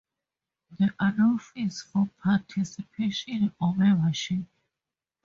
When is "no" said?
1.15-1.37